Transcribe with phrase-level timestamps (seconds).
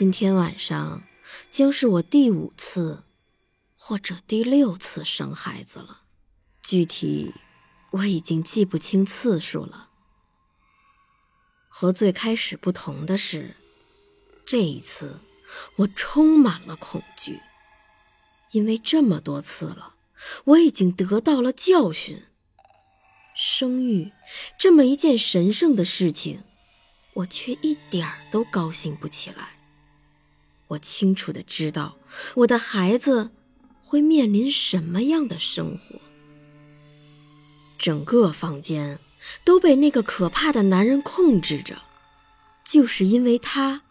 [0.00, 1.02] 今天晚上
[1.50, 3.04] 将是我第五次，
[3.76, 6.04] 或者第六次生孩子了，
[6.62, 7.34] 具体
[7.90, 9.90] 我已经记不清次数了。
[11.68, 13.54] 和最开始不同的是，
[14.46, 15.20] 这一次
[15.76, 17.38] 我充满了恐惧，
[18.52, 19.96] 因为这么多次了，
[20.44, 22.22] 我已经得到了教训。
[23.36, 24.12] 生育
[24.58, 26.42] 这么一件神圣的事情，
[27.12, 29.59] 我却一点儿都高兴不起来。
[30.70, 31.96] 我清楚的知道，
[32.36, 33.30] 我的孩子
[33.82, 35.98] 会面临什么样的生活。
[37.76, 39.00] 整个房间
[39.42, 41.82] 都被那个可怕的男人控制着，
[42.62, 43.82] 就是因为他，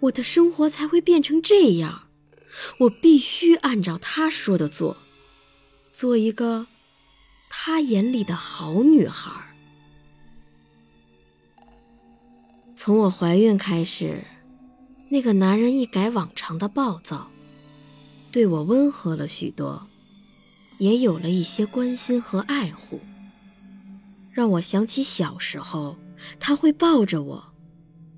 [0.00, 2.06] 我的生活才会变成这样。
[2.78, 4.96] 我必须按照他说的做，
[5.90, 6.68] 做一个
[7.48, 9.32] 他眼里的好女孩。
[12.76, 14.22] 从我怀孕开始。
[15.08, 17.30] 那个男人一改往常的暴躁，
[18.32, 19.86] 对我温和了许多，
[20.78, 23.00] 也有了一些关心和爱护，
[24.32, 25.96] 让我想起小时候
[26.40, 27.52] 他会抱着我，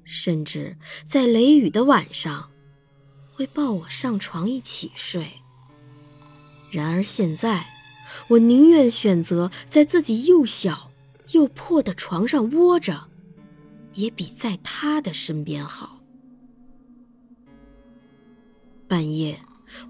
[0.05, 2.50] 甚至在雷雨的晚上
[3.33, 5.30] 会抱我上床一起睡。
[6.70, 7.69] 然而现在，
[8.28, 10.91] 我宁愿选择在自己又小
[11.33, 13.08] 又破的床上窝着，
[13.92, 15.97] 也比在他的身边好。
[18.89, 19.39] 半夜，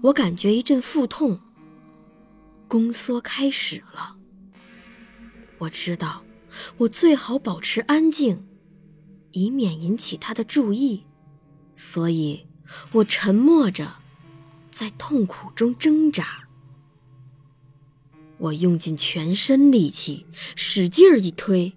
[0.01, 1.39] 我感觉一阵腹痛。
[2.67, 4.17] 宫缩开始了。
[5.57, 6.23] 我知道，
[6.77, 8.45] 我最好保持安静，
[9.31, 11.05] 以免引起他的注意，
[11.73, 12.45] 所以
[12.91, 13.95] 我沉默着，
[14.69, 16.47] 在痛苦中挣扎。
[18.37, 20.25] 我用尽全身力气，
[20.55, 21.73] 使劲儿一推，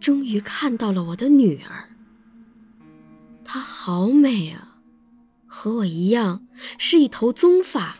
[0.00, 1.96] 终于看到了我的女儿。
[3.44, 4.67] 她好美啊！
[5.48, 6.46] 和我一样
[6.78, 7.96] 是一头棕发。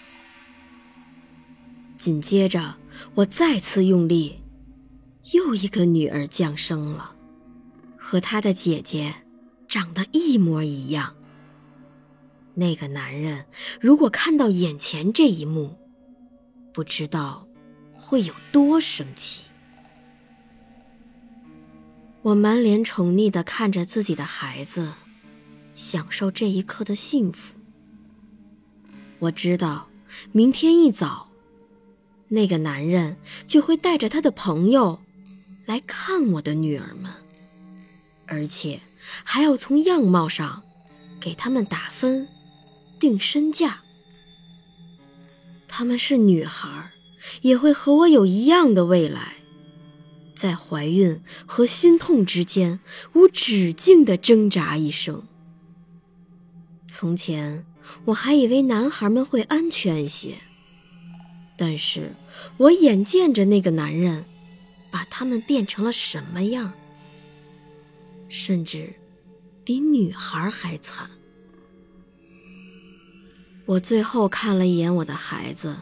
[1.97, 2.77] 紧接着，
[3.17, 4.39] 我再次用力，
[5.33, 7.17] 又一个女儿降生了，
[7.97, 9.15] 和她的姐姐
[9.67, 11.17] 长得一模一样。
[12.55, 13.47] 那个男人
[13.81, 15.77] 如果看到眼前这一幕，
[16.73, 17.49] 不知道
[17.97, 19.43] 会有多生气。
[22.23, 24.93] 我满脸宠溺的看着自己的孩子。
[25.79, 27.55] 享受这一刻的幸福。
[29.21, 29.89] 我知道，
[30.33, 31.29] 明天一早，
[32.31, 33.17] 那个男人
[33.47, 34.99] 就会带着他的朋友
[35.67, 37.13] 来看我的女儿们，
[38.27, 38.81] 而且
[39.23, 40.65] 还要从样貌上
[41.21, 42.27] 给他们打分、
[42.99, 43.83] 定身价。
[45.69, 46.91] 他们是女孩，
[47.43, 49.35] 也会和我有一样的未来，
[50.35, 52.81] 在怀孕和心痛之间
[53.13, 55.23] 无止境的挣扎一生。
[56.89, 57.67] 从前
[58.07, 60.35] 我还以为男孩们会安全一些，
[61.57, 62.15] 但是
[62.57, 64.25] 我眼见着那个男人
[64.91, 66.73] 把他们变成了什么样，
[68.29, 68.95] 甚至
[69.65, 71.11] 比女孩还惨。
[73.67, 75.77] 我最后看了一眼我的孩子，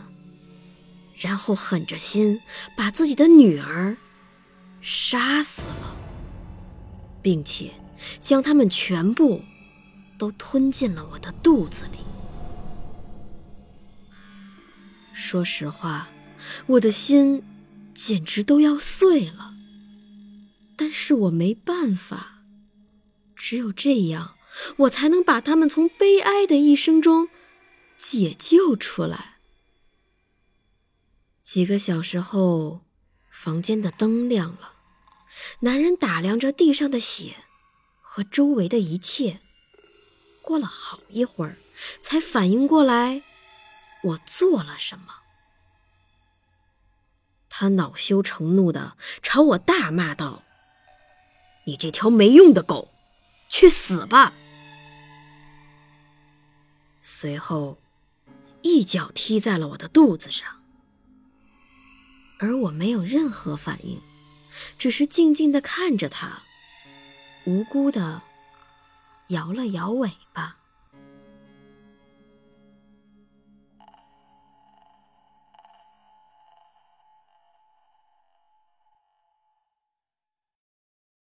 [1.17, 2.41] 然后狠着心
[2.77, 3.97] 把自己的女儿
[4.81, 5.97] 杀死了，
[7.23, 7.71] 并且
[8.19, 9.41] 将他们全部。
[10.19, 11.99] 都吞进了我的肚子里。
[15.15, 16.09] 说实话，
[16.67, 17.43] 我的心
[17.95, 19.55] 简直都要碎了。
[20.77, 22.43] 但是我没办法，
[23.35, 24.37] 只有这样，
[24.77, 27.29] 我才能把他们从悲哀的一生中
[27.97, 29.37] 解救出来。
[31.43, 32.83] 几个小时后，
[33.31, 34.75] 房间的灯亮了，
[35.61, 37.37] 男人打量着地上的血
[38.03, 39.41] 和周围的一切。
[40.47, 41.59] 过了好一会儿，
[42.01, 43.25] 才反应过来，
[44.05, 45.23] 我做了什么。
[47.49, 50.45] 他恼羞成怒的朝我大骂道
[51.67, 52.93] ：“你这条没用的狗，
[53.49, 54.35] 去死吧！”
[57.03, 57.79] 随后，
[58.63, 60.63] 一脚踢在了我的肚子上，
[62.39, 64.01] 而我没有任何反应，
[64.79, 66.43] 只是静静的看着他，
[67.47, 68.23] 无辜的。
[69.29, 70.57] 摇了摇尾巴。